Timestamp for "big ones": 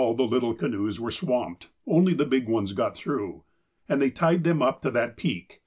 2.25-2.73